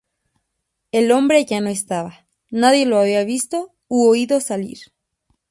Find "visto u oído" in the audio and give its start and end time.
3.23-4.39